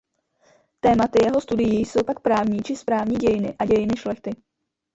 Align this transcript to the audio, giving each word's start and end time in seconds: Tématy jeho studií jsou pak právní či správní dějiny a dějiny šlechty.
Tématy 0.79 1.25
jeho 1.25 1.41
studií 1.41 1.85
jsou 1.85 2.03
pak 2.03 2.19
právní 2.19 2.59
či 2.63 2.75
správní 2.75 3.15
dějiny 3.17 3.55
a 3.59 3.65
dějiny 3.65 3.95
šlechty. 3.97 4.31